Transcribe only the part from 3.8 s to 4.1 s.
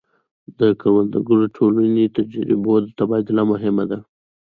ده.